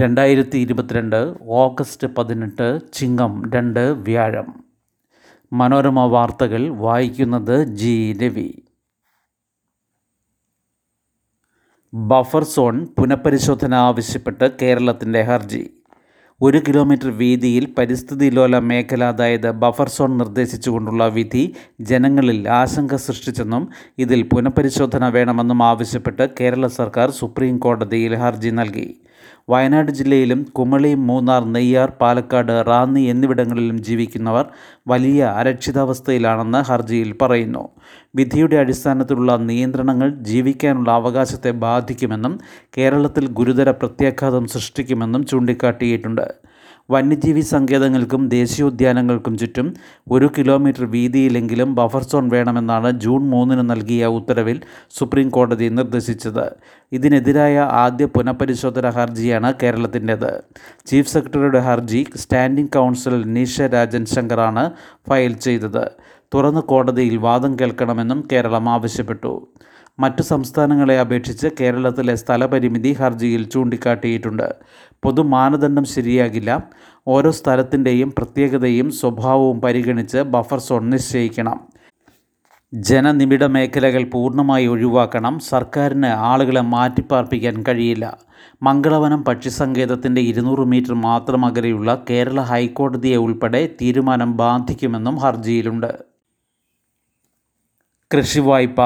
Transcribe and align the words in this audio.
രണ്ടായിരത്തി 0.00 0.58
ഇരുപത്തിരണ്ട് 0.58 1.34
ഓഗസ്റ്റ് 1.42 2.06
പതിനെട്ട് 2.06 2.80
ചിങ്ങം 2.92 3.52
രണ്ട് 3.52 3.80
വ്യാഴം. 3.80 4.64
മനോരമ 5.52 6.00
വാർത്തകൾ 6.00 6.68
വായിക്കുന്നത് 6.68 7.64
ജി 7.64 8.18
രവി. 8.22 8.54
ബഫർ 11.94 12.44
സോൺ 12.44 12.86
പുനഃപരിശോധന 12.98 13.74
ആവശ്യപ്പെട്ട് 13.74 14.58
കേരളത്തിന്റെ 14.62 15.22
ഹർജി. 15.22 15.79
ഒരു 16.42 16.58
കിലോമീറ്റർ 16.66 17.08
വീതിയിൽ 17.10 17.64
പരിസ്ഥിതി 17.78 18.30
ലോല 18.30 18.58
മേഖല 18.58 19.04
അതായത് 19.04 19.50
ബഫർ 19.62 19.88
സോൺ 19.88 20.18
നിർദ്ദേശിച്ചുകൊണ്ടുള്ള 20.18 21.06
വിധി 21.08 21.42
ജനങ്ങളിൽ 21.80 22.48
ആശങ്ക 22.48 22.96
സൃഷ്ടിച്ചെന്നും 22.96 23.64
ഇതിൽ 23.98 24.22
പുനഃപരിശോധന 24.22 25.08
വേണമെന്നും 25.08 25.62
ആവശ്യപ്പെട്ട് 25.62 26.26
കേരള 26.40 26.66
സർക്കാർ 26.66 27.10
സുപ്രീം 27.10 27.58
കോടതിയിൽ 27.58 28.14
ഹർജി 28.14 28.50
നൽകി. 28.50 28.88
വയനാട് 29.48 29.90
ജില്ലയിലും 29.92 30.40
കുമളി 30.52 30.94
മൂന്നാർ 30.94 31.44
നെയ്യാർ 31.44 31.90
പാലക്കാട് 32.00 32.52
റാന്നി 32.66 33.02
എന്നിവിടങ്ങളിലും 33.02 33.78
ജീവിക്കുന്നവർ 33.82 34.46
വലിയ 34.88 35.24
അരക്ഷിതാവസ്ഥയിലാണെന്ന് 35.24 36.58
ഹർജിയിൽ 36.58 37.12
പറയുന്നു. 37.22 37.64
വിധിയുടെ 38.14 38.56
അടിസ്ഥാനത്തിലുള്ള 38.56 39.36
നിയന്ത്രണങ്ങൾ 39.36 40.14
ജീവിക്കാനുള്ള 40.14 40.90
അവകാശത്തെ 40.90 41.50
ബാധിക്കുമെന്നും 41.50 42.40
കേരളത്തിൽ 42.78 43.26
ഗുരുതര 43.26 43.70
പ്രത്യാഘാതം 43.70 44.46
സൃഷ്ടിക്കുമെന്നും 44.46 45.26
ചൂണ്ടിക്കാട്ടിയിട്ടുണ്ട്. 45.26 46.34
വന്യജീവി 46.90 47.40
സങ്കേതങ്ങൾക്കും 47.40 48.28
ദേശീയോദ്യാനങ്ങൾക്കും 48.28 49.38
ചുറ്റും 49.38 49.74
ഒരു 50.10 50.30
കിലോമീറ്റർ 50.38 50.84
വീതിയിലെങ്കിലും 50.84 51.74
ബഫർ 51.74 52.02
സോൺ 52.02 52.28
വേണമെന്നാണ് 52.28 52.90
ജൂൺ 52.90 53.22
മൂന്നിന് 53.22 53.70
നൽകിയ 53.70 54.06
ഉത്തരവിൽ 54.06 54.60
സുപ്രീം 54.90 55.28
കോടതി 55.28 55.68
നിർദ്ദേശിച്ചത്. 55.68 56.50
ഇതിനെതിരായ 56.92 57.58
ആദ്യ 57.58 58.04
പുനഃപരിശോധന 58.04 58.90
ഹർജിയാണ് 58.90 59.54
കേരളത്തിന്റേത്. 59.62 60.42
ചീഫ് 60.86 61.08
സെക്രട്ടറിയുടെ 61.08 61.58
ഹർജി 61.58 62.06
സ്റ്റാൻഡിംഗ് 62.16 62.70
കൗൺസിൽ 62.70 63.24
നിഷ 63.26 63.60
രാജൻ 63.60 64.04
ശങ്കറാണ് 64.04 64.70
ഫയൽ 65.08 65.32
ചെയ്തത്. 65.32 65.90
തുറന്ന 66.34 66.60
കോടതിയിൽ 66.60 67.16
വാദം 67.16 67.56
കേൾക്കണമെന്നും 67.60 68.28
കേരളം 68.32 68.68
ആവശ്യപ്പെട്ടു. 68.68 69.48
മറ്റു 69.98 70.22
സംസ്ഥാനങ്ങളെ 70.22 71.00
അപേക്ഷിച്ച് 71.00 71.48
കേരളത്തിലെ 71.60 72.14
സ്ഥലപരിമിതി 72.14 72.92
ഹർജിയിൽ 72.92 73.44
ചൂണ്ടിക്കാട്ടിയിട്ടുണ്ട്. 73.44 74.54
പൊതു 75.02 75.22
മാനദണ്ഡം 75.22 75.84
ശരിയാകില്ല. 75.84 76.62
ഓരോ 77.06 77.30
സ്ഥലത്തിന്റെയും 77.30 78.14
പ്രത്യേകതയും 78.18 78.90
സ്വഭാവവും 78.90 79.60
പരിഗണിച്ച് 79.60 80.18
ബഫർ 80.18 80.58
സോൺ 80.58 80.90
നിശ്ചയിക്കണം. 80.90 81.60
ജനനിബിഡ 82.74 83.44
മേഖലകൾ 83.44 84.02
പൂർണമായി 84.02 84.66
ഒഴിവാക്കണം. 84.66 85.38
സർക്കാരിന് 85.38 86.06
ആളുകളെ 86.06 86.60
മാറ്റിപ്പാർപ്പിക്കാൻ 86.60 87.64
കഴിയില്ല. 87.68 88.18
മംഗളവനം 88.62 89.24
പക്ഷിസങ്കേതത്തിന്റെ 89.24 90.20
ഇരുന്നൂറ് 90.20 90.60
മീറ്റർ 90.60 90.94
മാത്രം 90.94 91.44
അകലെയുള്ള 91.44 92.04
കേരള 92.10 92.40
ഹൈക്കോടതിയെ 92.40 93.16
ഉൾപ്പെടെ 93.16 93.68
തീരുമാനം 93.82 94.36
ബാധിക്കുമെന്നും 94.36 95.16
ഹർജിയിലുണ്ട്. 95.16 96.09
കൃഷി 98.10 98.40
വായ്പ 98.40 98.80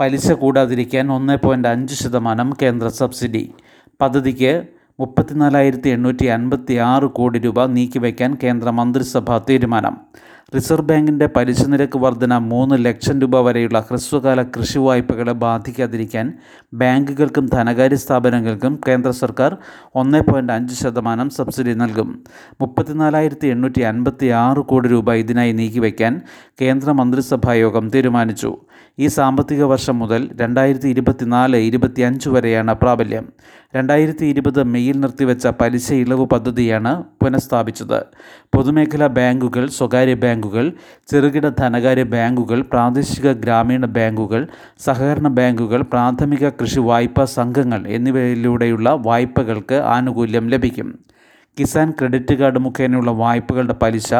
പലിശ 0.00 0.32
കൂടാതിരിക്കാൻ 0.32 1.12
ഒന്ന് 1.12 1.36
പോയിന്റ് 1.44 1.68
അഞ്ച് 1.68 1.94
ശതമാനം 1.94 2.56
കേന്ദ്ര 2.62 2.88
സബ്സിഡി. 2.88 3.54
പദ്ധതിക്ക് 4.00 4.52
മുപ്പത്തിനാലായിരത്തി 5.00 5.88
എണ്ണൂറ്റി 5.88 6.26
അൻപത്തി 6.26 6.74
ആറ് 6.74 7.04
കോടി 7.04 7.38
രൂപ 7.38 7.64
നീക്കിവയ്ക്കാൻ 7.66 8.38
കേന്ദ്ര 8.42 8.70
മന്ത്രിസഭാ 8.70 9.38
തീരുമാനം. 9.38 9.96
റിസർവ് 10.54 10.88
ബാങ്കിന്റെ 10.88 11.26
പലിശ 11.26 11.64
നിരക്ക് 11.64 11.98
വർധന 11.98 12.38
മൂന്ന് 12.38 12.84
ലക്ഷം 12.84 13.20
രൂപ 13.20 13.40
വരെയുള്ള 13.40 13.80
ഹ്രസ്വകാല 13.80 14.42
കൃഷി 14.42 14.78
വായ്പകളെ 14.78 15.32
ബാധിക്കാതിരിക്കാൻ 15.32 16.32
ബാങ്കുകൾക്കും 16.74 17.46
ധനകാര്യ 17.46 17.96
സ്ഥാപനങ്ങൾക്കും 17.96 18.80
കേന്ദ്ര 18.88 19.10
സർക്കാർ 19.10 19.56
ഒന്ന് 19.94 20.20
പോയിന്റ് 20.20 20.52
അഞ്ച് 20.52 20.74
ശതമാനം 20.74 21.30
സബ്സിഡി 21.30 21.74
നൽകും. 21.74 22.24
മുപ്പത്തിനാലായിരത്തി 22.60 23.46
എണ്ണൂറ്റി 23.46 23.80
അൻപത്തി 23.80 24.26
ആറ് 24.26 24.58
കോടി 24.58 24.88
രൂപ 24.88 25.12
ഇതിനായി 25.12 25.52
നീക്കിവയ്ക്കാൻ 25.52 26.20
കേന്ദ്ര 26.60 26.92
മന്ത്രിസഭാ 26.92 27.52
യോഗം 27.52 27.88
തീരുമാനിച്ചു. 27.88 28.56
ഈ 28.98 29.06
സാമ്പത്തിക 29.06 29.62
വർഷം 29.62 29.98
മുതൽ 29.98 30.30
രണ്ടായിരത്തി 30.40 30.88
ഇരുപത്തിനാല് 30.88 31.56
ഇരുപത്തിയഞ്ച് 31.56 32.28
വരെയാണ് 32.28 32.74
പ്രാബല്യം. 32.74 33.32
രണ്ടായിരത്തി 33.76 34.26
ഇരുപത് 34.26 34.62
മെയ്യിൽ 34.88 35.00
നിർത്തിവെച്ച 35.04 35.46
പലിശ 35.60 35.86
ഇളവ് 36.02 36.24
പദ്ധതിയാണ് 36.32 36.90
പുനഃസ്ഥാപിച്ചത്. 37.20 37.98
പൊതുമേഖലാ 38.54 39.08
ബാങ്കുകൾ 39.18 39.64
സ്വകാര്യ 39.78 40.14
ബാങ്കുകൾ 40.22 40.66
ചെറുകിട 41.10 41.46
ധനകാര്യ 41.60 42.04
ബാങ്കുകൾ 42.14 42.60
പ്രാദേശിക 42.72 43.32
ഗ്രാമീണ 43.42 43.84
ബാങ്കുകൾ 43.98 44.42
സഹകരണ 44.86 45.28
ബാങ്കുകൾ 45.38 45.82
പ്രാഥമിക 45.92 46.48
കൃഷി 46.60 46.80
വായ്പാ 46.90 47.26
സംഘങ്ങൾ 47.38 47.82
എന്നിവയിലൂടെയുള്ള 47.96 48.88
വായ്പകൾക്ക് 49.08 49.78
ആനുകൂല്യം 49.96 50.48
ലഭിക്കും. 50.54 50.88
കിസാൻ 51.58 51.90
ക്രെഡിറ്റ് 51.90 52.34
കാർഡ് 52.34 52.58
മുഖേനയുള്ള 52.58 53.10
വായ്പകളുടെ 53.10 53.74
പലിശ 53.82 54.14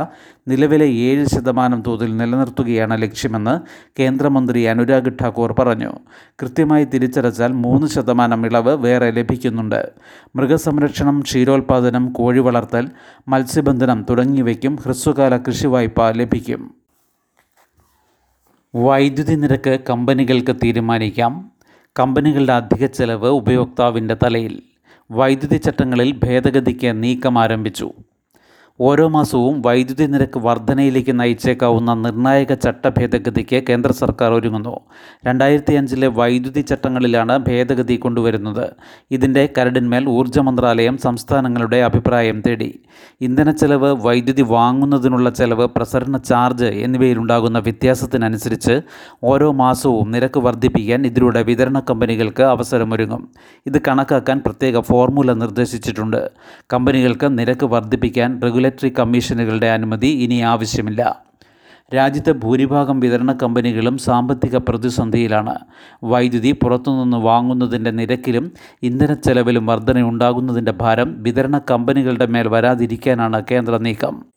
നിലവിലെ 0.48 0.86
ഏഴ് 0.86 1.26
ശതമാനം 1.26 1.82
തോതിൽ 1.86 2.16
നിലനിർത്തുകയാണ് 2.16 3.02
ലക്ഷ്യമെന്ന് 3.02 3.60
കേന്ദ്രമന്ത്രി 3.98 4.62
അനുരാഗ് 4.62 5.12
ഠാക്കൂർ 5.22 5.54
പറഞ്ഞു. 5.58 5.92
കൃത്യമായി 6.42 6.84
തിരിച്ചടച്ചാൽ 6.84 7.52
മൂന്ന് 7.52 7.86
ശതമാനം 7.86 8.46
ഇളവ് 8.46 8.76
വേറെ 8.76 9.10
ലഭിക്കുന്നുണ്ട്. 9.10 9.92
മൃഗസംരക്ഷണം 10.36 11.20
ക്ഷീരോത്പാദനം 11.20 12.12
കോഴി 12.12 12.38
വളർത്തൽ 12.38 12.88
മത്സ്യബന്ധനം 13.28 14.06
തുടങ്ങിയവയ്ക്കും 14.10 14.76
ഹ്രസ്വകാല 14.76 15.36
കൃഷി 15.36 15.66
വായ്പ 15.66 16.10
ലഭിക്കും. 16.10 16.74
വൈദ്യുതി 18.74 19.34
നിരക്ക് 19.34 19.78
കമ്പനികൾക്ക് 19.90 20.56
തീരുമാനിക്കാം. 20.56 21.50
കമ്പനികളുടെ 21.98 22.52
അധിക 22.52 22.86
ചെലവ് 22.86 23.28
ഉപയോക്താവിന്റെ 23.28 24.16
തലയിൽ. 24.24 24.62
വൈദ്യുതി 25.10 25.56
ചട്ടങ്ങളിൽ 25.56 26.12
ഭേദഗതിക്ക് 26.24 27.02
നീക്കം 27.02 27.38
ആരംഭിച്ചു 27.38 27.86
ഓരോ 28.80 29.08
മാസവും 29.08 29.62
വൈദ്യുതി 29.62 30.04
നിരക്ക് 30.04 30.38
വർധനയിലേക്ക് 30.38 31.20
നയിച്ചേക്കാവുന്ന 31.20 31.94
നിർണായക 31.94 32.54
ചട്ട 32.54 32.88
ഭേദഗതിക്ക് 32.88 33.62
കേന്ദ്ര 33.68 33.92
സർക്കാർ 33.92 34.32
ഒരുങ്ങുന്നു. 34.32 34.80
രണ്ടായിരത്തി 35.26 35.72
അഞ്ചിലെ 35.72 36.06
വൈദ്യുതി 36.06 36.60
ചട്ടങ്ങളിലാണ് 36.60 37.38
ഭേദഗതി 37.38 37.96
കൊണ്ടുവരുന്നത്. 37.96 38.70
ഇതിന്റെ 39.10 39.48
കരടിന്മേൽ 39.58 40.08
ഊർജ 40.08 40.38
മന്ത്രാലയം 40.38 40.98
സംസ്ഥാനങ്ങളുടെ 40.98 41.76
അഭിപ്രായം 41.76 42.42
തേടി. 42.46 42.80
ഇന്ധന 43.20 43.50
ചെലവ് 43.50 44.06
വൈദ്യുതി 44.06 44.42
വാങ്ങുന്നതിനുള്ള 44.42 45.30
ചെലവ് 45.30 45.66
പ്രസരണ 45.66 46.16
ചാർജ് 46.16 46.64
എന്നിവയിലുണ്ടാകുന്ന 46.64 47.58
വ്യത്യാസത്തിനനുസരിച്ച് 47.58 48.80
ഓരോ 49.24 49.52
മാസവും 49.52 50.10
നിരക്ക് 50.10 50.40
വർദ്ധിപ്പിക്കാൻ 50.40 51.06
ഇതിലൂടെ 51.06 51.42
വിതരണ 51.42 51.80
കമ്പനികൾക്ക് 51.90 52.42
അവസരമൊരുങ്ങും. 52.42 53.28
ഇത് 53.66 53.82
കണക്കാക്കാൻ 53.88 54.42
പ്രത്യേക 54.46 54.80
ഫോർമുല 54.80 55.32
നിർദ്ദേശിച്ചിട്ടുണ്ട്. 55.32 56.30
കമ്പനികൾക്ക് 56.72 57.38
നിരക്ക് 57.38 57.66
വർദ്ധിപ്പിക്കാൻ 57.66 58.40
റെഗുലേറ്ററി 58.68 58.94
കമ്മീഷനുകളുടെ 58.98 59.66
അനുമതി 59.66 60.06
ഇനി 60.06 60.40
ആവശ്യമില്ല. 60.40 61.02
രാജ്യത്തെ 61.94 62.32
ഭൂരിഭാഗം 62.32 63.00
വിതരണ 63.00 63.32
കമ്പനികളും 63.32 63.98
സാമ്പത്തിക 63.98 64.56
പ്രതിസന്ധിയിലാണ്. 64.56 65.54
വൈദ്യുതി 66.04 66.52
പുറത്തുനിന്ന് 66.52 67.16
വാങ്ങുന്നതിന്റെ 67.16 67.90
നിരക്കിലും 67.90 68.52
ഇന്ധന 68.82 69.14
ചെലവിലും 69.14 69.66
വർധനയുണ്ടാകുന്നതിന്റെ 69.66 70.72
ഭാരം 70.72 71.22
വിതരണ 71.22 71.58
കമ്പനികളുടെ 71.70 72.26
മേൽ 72.26 72.48
വരാതിരിക്കാനാണ് 72.48 73.44
കേന്ദ്ര 73.50 73.76
നീക്കം. 73.76 74.27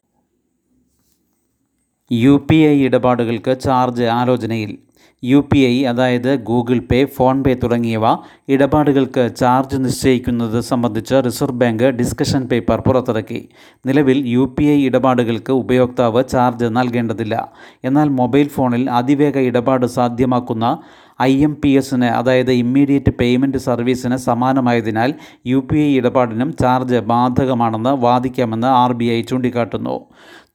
യു 2.12 2.46
പി 2.52 2.56
ഐ 2.56 2.86
ഇടപാടുകൾക്ക് 2.86 3.60
ചാർജ് 3.60 4.04
ആലോചനയിൽ. 4.04 4.78
യു 5.24 5.50
പി 5.54 5.60
ഐ 5.60 5.86
അതായത് 5.86 6.36
ഗൂഗിൾ 6.36 6.80
പേ 6.80 7.06
ഫോൺ 7.06 7.44
പേ 7.44 7.54
തുടങ്ങിയവ 7.54 8.18
ഇടപാടുകൾക്ക് 8.50 9.30
ചാർജ് 9.38 9.78
നിശ്ചയിക്കുന്നത് 9.78 10.60
സംബന്ധിച്ച് 10.62 11.16
റിസർവ് 11.26 11.58
ബാങ്ക് 11.58 11.84
ഡിസ്കഷൻ 11.84 12.44
പേപ്പർ 12.44 12.80
പുറത്തിറക്കി. 12.80 13.50
നിലവിൽ 13.86 14.28
യു 14.28 14.56
പി 14.60 14.64
ഐ 14.64 14.86
ഇടപാടുകൾക്ക് 14.86 15.54
ഉപയോക്താവ് 15.54 16.24
ചാർജ് 16.32 16.66
നൽകേണ്ടതില്ല. 16.66 17.52
എന്നാൽ 17.84 18.10
മൊബൈൽ 18.10 18.48
ഫോണിൽ 18.48 18.90
അതിവേഗ 18.90 19.38
ഇടപാട് 19.38 19.86
സാധ്യമാക്കുന്ന 19.86 20.78
ഐ 21.22 21.44
എം 21.44 21.58
പി 21.66 21.70
എസിന് 21.70 22.06
അതായത് 22.06 22.52
ഇമ്മീഡിയറ്റ് 22.52 23.12
പേയ്മെന്റ് 23.20 23.58
സർവീസിന് 23.58 24.16
സമാനമായതിനാൽ 24.16 25.14
യു 25.48 25.68
പി 25.72 25.78
ഐ 25.78 25.97
ഇടപാടിനും 25.97 26.56
ചാർജ് 26.62 26.96
ബാധകമാണെന്ന് 26.96 27.90
വാദിക്കാമെന്ന് 27.90 28.68
ആർ 28.68 28.94
ബി 28.94 29.06
ഐ 29.06 29.22
ചൂണ്ടിക്കാട്ടുന്നു. 29.22 30.00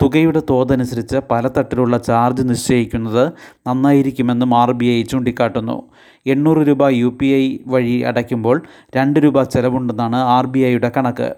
തുകയുടെ 0.02 0.42
തോതനുസരിച്ച് 0.50 1.16
പല 1.30 1.48
തട്ടിലുള്ള 1.48 1.98
ചാർജ് 1.98 2.48
നിശ്ചയിക്കുന്നത് 2.48 3.32
നന്നായിരിക്കുമെന്നും 3.66 4.54
ആർ 4.54 4.72
ബി 4.72 4.86
ഐ 4.86 5.02
ചൂണ്ടിക്കാട്ടുന്നു. 5.02 5.82
എണ്ണൂറ് 6.26 6.68
രൂപ 6.68 6.88
യു 6.88 7.18
പി 7.22 7.26
ഐ 7.26 7.58
വഴി 7.66 8.00
അടയ്ക്കുമ്പോൾ 8.00 8.62
രണ്ട് 8.96 9.20
രൂപ 9.20 9.42
ചെലവുണ്ടെന്നാണ് 9.42 10.16
ആർ 10.16 10.46
ബി 10.46 10.58
ഐയുടെ 10.58 10.92
കണക്ക്. 10.96 11.34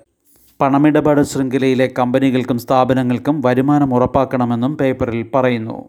പണമിടപാട് 0.60 1.22
ശൃംഖലയിലെ 1.22 1.90
കമ്പനികൾക്കും 1.98 2.58
സ്ഥാപനങ്ങൾക്കും 2.58 3.40
വരുമാനം 3.40 3.94
ഉറപ്പാക്കണമെന്നും 3.94 4.76
പേപ്പറിൽ 4.76 5.26
പറയുന്നു. 5.34 5.88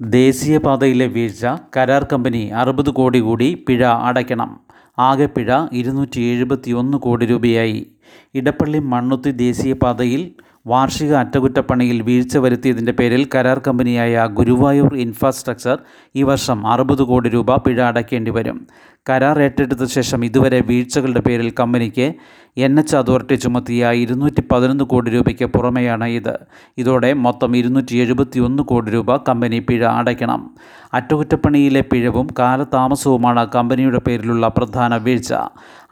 ദേശീയപാതയിലെ 0.00 1.06
വീഴ്ച 1.06 1.46
കരാർ 1.76 2.06
കമ്പനി 2.12 2.46
അറുപത് 2.46 2.90
കോടി 2.90 3.20
കൂടി 3.20 3.64
പിഴ 3.68 3.84
അടയ്ക്കണം. 3.86 4.60
ആകെ 4.98 5.26
പിഴ 5.26 5.52
ഇരുന്നൂറ്റി 5.72 6.20
എഴുപത്തി 6.20 6.70
ഒന്ന് 6.70 6.98
കോടി 6.98 7.26
രൂപയായി. 7.26 7.86
ഇടപ്പള്ളി 8.34 8.78
മണ്ണുത്തി 8.78 9.30
ദേശീയപാതയിൽ 9.30 10.30
വാർഷിക 10.66 11.14
അറ്റകുറ്റപ്പണിയിൽ 11.14 12.02
വീഴ്ച 12.02 12.36
വരുത്തിയതിന്റെ 12.38 12.92
പേരിൽ 12.92 13.28
കരാർ 13.34 13.58
കമ്പനിയായ 13.66 14.26
ഗുരുവായൂർ 14.26 14.96
ഇൻഫ്രാസ്ട്രക്ചർ 14.96 15.78
ഈ 16.16 16.22
വർഷം 16.22 16.66
അറുപത് 16.66 17.02
കോടി 17.02 17.28
രൂപ 17.28 17.56
പിഴ 17.56 17.82
അടയ്ക്കേണ്ടി 17.82 18.30
വരും. 18.30 18.66
കരാർ 19.10 19.42
ഏറ്റെടുത്ത 19.42 19.84
ശേഷം 19.84 20.24
ഇതുവരെ 20.24 20.60
വീഴ്ചകളുടെ 20.60 21.20
പേരിൽ 21.20 21.52
കമ്പനിക്ക് 21.60 22.14
എൻ 22.56 22.78
എച്ച് 22.78 22.96
അതോറിറ്റി 22.96 23.34
ചുമത്തിയ 23.34 23.90
ഇരുന്നൂറ്റി 23.90 24.42
പതിനൊന്ന് 24.52 24.84
കോടി 24.84 25.10
രൂപയ്ക്ക് 25.10 25.44
പുറമെയാണ് 25.44 26.04
ഇത്. 26.04 26.38
ഇതോടെ 26.78 27.12
മൊത്തം 27.12 27.56
ഇരുന്നൂറ്റി 27.56 27.96
എഴുപത്തി 27.96 28.38
ഒന്ന് 28.38 28.62
കോടി 28.62 28.90
രൂപ 28.90 29.16
കമ്പനി 29.16 29.58
പിഴ 29.58 29.84
അടയ്ക്കണം. 29.84 30.54
അറ്റകുറ്റപ്പണിയിലെ 30.94 31.84
പിഴവും 31.92 32.28
കാലതാമസവുമാണ് 32.38 33.48
കമ്പനിയുടെ 33.54 33.98
പേരിലുള്ള 33.98 34.48
പ്രധാന 34.48 34.96
വീഴ്ച. 34.96 35.34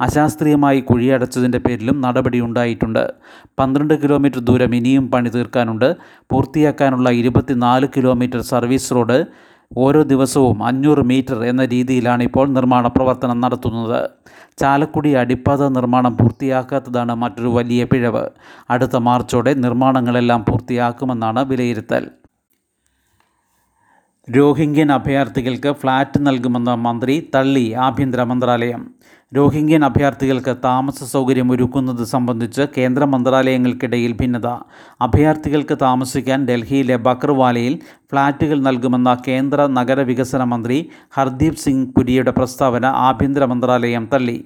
അശാസ്ത്രീയമായി 0.00 0.80
കുഴിയടച്ചതിന്റെ 0.80 1.58
പേരിലും 1.58 2.00
നടപടി 2.00 2.40
ഉണ്ടായിട്ടുണ്ട്. 2.40 3.12
പന്ത്രണ്ട് 3.58 4.02
കിലോമീറ്റർ 4.02 4.38
ദൂരം 4.38 4.74
ഇനിയും 4.74 5.10
പണി 5.10 5.28
തീർക്കാനുണ്ട്. 5.28 5.96
പൂർത്തിയാക്കാനുള്ള 6.30 7.10
ഇരുപത്തിനാല് 7.10 7.88
കിലോമീറ്റർ 7.96 8.40
സർവീസ് 8.40 8.94
റോഡ് 8.94 9.51
ഓരോ 9.76 10.02
ദിവസവും 10.02 10.64
അഞ്ഞൂറ് 10.64 10.98
മീറ്റർ 10.98 11.44
എന്ന 11.44 11.64
രീതിയിലാണ് 11.64 12.22
ഇപ്പോൾ 12.22 12.48
നിർമ്മാണ 12.48 12.86
പ്രവർത്തനം 12.86 13.40
നടത്തുന്നത്. 13.40 14.10
ചാലക്കുടി 14.58 15.10
അടിപ്പാത 15.10 15.68
നിർമ്മാണം 15.68 16.16
പൂർത്തിയാക്കാത്തതാണ് 16.16 17.14
മറ്റൊരു 17.14 17.48
വലിയ 17.48 17.84
പിഴവ്. 17.84 18.28
അടുത്ത 18.70 18.96
മാർച്ചോടെ 18.96 19.54
നിർമ്മാണങ്ങളെല്ലാം 19.54 20.44
പൂർത്തിയാക്കുമെന്നാണ് 20.48 21.44
വിലയിരുത്തൽ. 21.44 22.10
രോഹിംഗ്യൻ 24.36 24.92
അഭയാർത്ഥികൾക്ക് 24.92 25.72
ഫ്ലാറ്റ് 25.72 26.26
നൽകുമെന്ന 26.26 26.74
മന്ത്രി 26.74 27.30
തള്ളി 27.34 27.72
ആഭ്യന്തര 27.72 28.22
മന്ത്രാലയം. 28.22 28.94
രോഹിംഗ്യൻ 29.36 29.82
അഭയാർത്ഥികൾക്ക് 29.84 30.52
താമസ 30.64 31.04
സൗകര്യം 31.04 31.52
ഒരുക്കുന്നത് 31.52 32.02
സംബന്ധിച്ച് 32.04 32.62
കേന്ദ്ര 32.76 33.04
മന്ത്രാലയങ്ങൾക്കിടയിൽ 33.04 34.12
ഭിന്നത. 34.12 34.48
അഭയാർത്ഥികൾക്ക് 35.00 35.76
താമസിക്കാൻ 35.82 36.40
ഡൽഹിയിലെ 36.48 36.96
ബക്രവാലയിൽ 37.06 37.76
ഫ്ളാറ്റുകൾ 38.10 38.58
നൽകുമെന്ന 38.60 39.12
കേന്ദ്ര 39.28 39.66
നഗരവികസന 39.78 40.44
മന്ത്രി 40.44 40.78
ഹർദീപ് 41.16 41.62
സിംഗ് 41.64 41.88
പുരിയുടെ 41.94 42.30
പ്രസ്താവന 42.30 42.86
ആഭ്യന്തര 43.08 43.44
മന്ത്രാലയം 43.44 44.08
തള്ളി. 44.12 44.38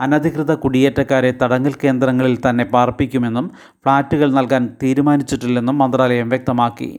അനധികൃത 0.00 0.52
കുടിയേറ്റക്കാരെ 0.54 1.32
തടങ്കൽ 1.42 1.74
കേന്ദ്രങ്ങളിൽ 1.84 2.36
തന്നെ 2.46 2.64
പാർപ്പിക്കുമെന്നും 2.64 3.46
ഫ്ളാറ്റുകൾ 3.82 4.28
നൽകാൻ 4.32 4.62
തീരുമാനിച്ചിട്ടില്ലെന്നും 4.82 5.78
മന്ത്രാലയം 5.78 6.28
വ്യക്തമാക്കി. 6.28 6.90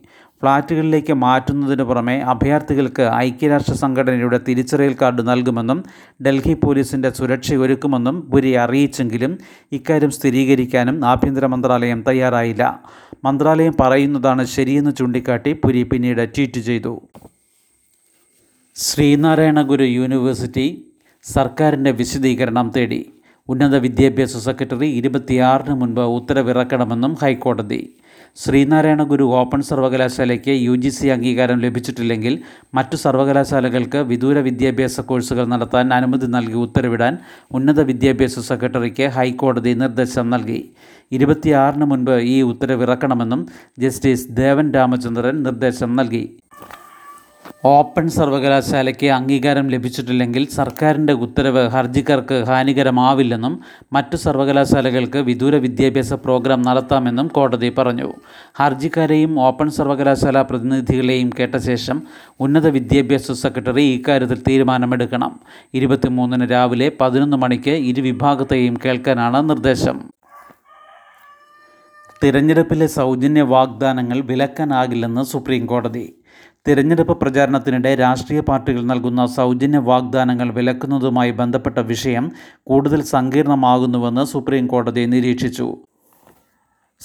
ഫ്ളാറ്റുകളിലേക്ക് 0.46 1.14
മാറ്റുന്നതിന് 1.14 1.84
പുറമെ 1.84 2.22
അഭയാർത്ഥികൾക്ക് 2.32 3.06
ഐക്യരാഷ്ട്ര 3.16 3.74
സംഘടനയുടെ 3.74 4.40
തിരിച്ചറിയൽ 4.48 4.96
കാർഡ് 5.02 5.28
നൽകുമെന്നും 5.28 5.80
ഡൽഹി 6.26 6.54
പോലീസിന്റെ 6.54 7.10
സുരക്ഷ 7.10 7.54
ഒരുക്കുമെന്നും 7.54 8.22
പുരി 8.32 8.52
അറിയിച്ചെങ്കിലും 8.64 9.38
ഇക്കാര്യം 9.72 10.12
സ്ഥിരീകരിക്കാനും 10.12 11.06
ആഭ്യന്തര 11.06 11.46
മന്ത്രാലയം 11.46 12.04
തയ്യാറായില്ല. 12.08 12.64
മന്ത്രാലയം 13.26 13.76
പറയുന്നതാണ് 13.80 14.46
ശരിയെന്ന് 14.46 14.94
ചൂണ്ടിക്കാട്ടി 15.00 15.54
പുരി 15.54 15.84
പിന്നീട് 15.84 16.24
ട്വീറ്റ് 16.38 16.62
ചെയ്തു. 16.62 17.02
ശ്രീനാരായണ 18.76 19.62
ഗുരു 19.62 19.84
യൂണിവേഴ്സിറ്റി 19.84 20.68
സർക്കാരിന്റെ 21.24 21.92
വിശദീകരണം 21.92 22.72
തേടി. 22.78 23.02
ഉന്നത 23.50 23.76
വിദ്യാഭ്യാസ 23.78 24.38
സെക്രട്ടറി 24.38 24.88
ഇരുപത്തിയാറിന് 24.88 25.76
മുൻപ് 25.76 26.02
ഉത്തരവിറക്കണമെന്നും 26.02 27.14
ഹൈക്കോടതി. 27.22 27.84
ശ്രീനാരായണ 28.38 29.02
ഗുരു 29.04 29.26
ഓപ്പൺ 29.40 29.62
സർവകലാശാലയ്ക്ക് 29.62 30.54
യു 30.64 30.74
ജി 30.76 30.90
സി 30.90 31.08
അംഗീകാരം 31.14 31.58
ലഭിച്ചിട്ടില്ലെങ്കിൽ 31.66 32.34
മറ്റു 32.78 32.96
സർവകലാശാലകൾക്ക് 32.96 34.00
വിദൂര 34.10 34.40
വിദ്യാഭ്യാസ 34.40 35.06
കോഴ്സുകൾ 35.10 35.46
നടത്താൻ 35.46 35.94
അനുമതി 35.94 36.28
നൽകി 36.36 36.58
ഉത്തരവിടാൻ 36.66 37.14
ഉന്നത 37.58 37.82
വിദ്യാഭ്യാസ 37.92 38.44
സെക്രട്ടറിക്ക് 38.50 39.08
ഹൈക്കോടതി 39.18 39.74
നിർദ്ദേശം 39.84 40.28
നൽകി. 40.30 40.60
ഇരുപത്തിയാറിന് 41.12 41.86
മുൻപ് 41.86 42.16
ഈ 42.34 42.42
ഉത്തരവിറക്കണമെന്നും 42.52 43.44
ജസ്റ്റിസ് 43.80 44.28
ദേവൻ 44.42 44.68
രാമചന്ദ്രൻ 44.78 45.38
നിർദ്ദേശം 45.44 45.96
നൽകി. 45.96 46.24
ഓപ്പൺ 47.68 48.10
സർവകലാശാലയ്ക്ക് 48.10 49.08
അംഗീകാരം 49.08 49.70
ലഭിച്ചിട്ടില്ലെങ്കിൽ 49.70 50.48
സർക്കാരിന്റെ 50.48 51.14
ഉത്തരവ് 51.14 51.68
ഹർജിക്കാർക്ക് 51.68 52.44
ഹാനികരമാവില്ലെന്നും 52.48 53.60
മറ്റു 53.94 54.16
സർവകലാശാലകൾക്ക് 54.16 55.18
വിദൂര 55.18 55.56
വിദ്യാഭ്യാസ 55.56 56.14
പ്രോഗ്രാം 56.14 56.62
നടത്താമെന്നും 56.62 57.28
കോടതി 57.28 57.70
പറഞ്ഞു. 57.78 58.14
ഹർജിക്കാരെയും 58.56 59.40
ഓപ്പൺ 59.40 59.70
സർവകലാശാല 59.70 60.42
പ്രതിനിധികളെയും 60.42 61.30
കേട്ട 61.40 61.58
ശേഷം 61.58 62.02
ഉന്നത 62.40 62.68
വിദ്യാഭ്യാസ 62.68 63.32
സെക്രട്ടറി 63.32 63.82
ഇക്കാര്യത്തിൽ 63.82 64.44
തീരുമാനമെടുക്കണം. 64.48 65.40
ഇരുപത്തിമൂന്നിന് 65.74 66.52
രാവിലെ 66.52 66.92
പതിനൊന്ന് 67.02 67.38
മണിക്ക് 67.38 67.72
ഇരുവിഭാഗത്തെയും 67.72 68.78
കേൾക്കാനാണ് 68.86 69.50
നിർദ്ദേശം. 69.50 69.98
തിരഞ്ഞെടുപ്പിലെ 72.24 72.88
സൗജന്യ 72.88 73.42
വാഗ്ദാനങ്ങൾ 73.42 74.22
വിലക്കാനാകില്ലെന്ന് 74.22 75.24
സുപ്രീം 75.24 75.66
കോടതി 75.66 76.16
തിരഞ്ഞെടുപ്പ് 76.68 77.20
പ്രചാരണത്തിനിടെ 77.22 77.96
രാഷ്ട്രീയ 77.96 78.40
പാർട്ടികൾ 78.40 78.82
നൽകുന്ന 78.82 79.26
സൗജന്യ 79.26 79.78
വാഗ്ദാനങ്ങൾ 79.78 80.52
വിലക്കുന്നതുമായി 80.52 81.32
ബന്ധപ്പെട്ട 81.32 81.80
വിഷയം 81.80 82.32
കൂടുതൽ 82.64 83.02
സങ്കീർണമാകുന്നുവെന്ന് 83.02 84.26
സുപ്രീം 84.26 84.68
കോടതി 84.68 85.06
നിരീക്ഷിച്ചു. 85.06 85.68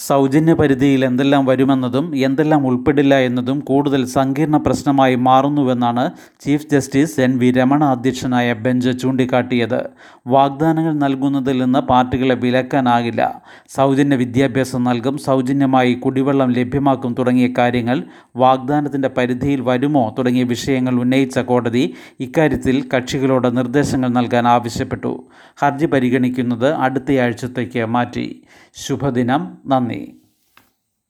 സൗജന്യ 0.07 0.53
പരിധിയിൽ 0.53 1.05
എന്തെല്ലാം 1.05 1.45
വരുമെന്നതും 1.47 2.17
എന്തെല്ലാം 2.17 2.67
ഉൾപ്പെടില്ല 2.67 3.15
എന്നതും 3.19 3.61
കൂടുതൽ 3.61 4.07
സങ്കീർണ 4.07 4.57
പ്രശ്നമായി 4.57 5.15
മാറുന്നുവെന്നാണ് 5.15 6.11
chief 6.41 6.67
justice 6.73 7.21
N 7.21 7.39
V 7.39 7.53
Ramana 7.53 7.85
അധ്യക്ഷനായ 7.85 8.53
ബെഞ്ച് 8.53 8.99
ചൂണ്ടിക്കാട്ടിയത്. 9.03 9.91
വാഗ്ദാനങ്ങൾ 10.27 10.95
നൽകുന്നതിൽ 10.95 11.65
നിന്ന് 11.65 11.79
പാർട്ടികളെ 11.79 12.35
വിലക്കാനാകില്ല. 12.35 13.43
സൗജന്യ 13.69 14.17
വിദ്യാഭ്യാസം 14.17 14.85
നൽകും 14.85 15.19
സൗജന്യമായി 15.19 15.95
കുടിവെള്ളം 15.95 16.53
ലഭ്യമാക്കും 16.53 17.15
തുടങ്ങിയ 17.19 17.49
കാര്യങ്ങൾ 17.59 18.03
വാഗ്ദാനത്തിന്റെ 18.37 19.09
പരിധിയിൽ 19.09 19.61
വരുമോ 19.61 20.15
തുടങ്ങിയ 20.19 20.43
വിഷയങ്ങൾ 20.43 20.95
ഉന്നയിച്ച 20.95 21.39
കോടതി 21.39 21.95
ഇക്കാര്യത്തിൽ 22.21 22.89
കക്ഷികളോട് 22.97 23.57
നിർദ്ദേശങ്ങൾ 23.57 24.09
നൽകാൻ 24.09 24.49
ആവശ്യപ്പെട്ടു. 24.49 25.25
ഹർജി 25.61 25.87
പരിഗണിക്കുന്നത് 25.87 26.75
അടുത്തയാഴ്ചത്തേക്ക് 26.75 27.85
മാറ്റി. 27.85 28.27
ശുഭദിനം 28.75 29.59
നന്ദി. 29.67 29.90
me. 29.91 30.20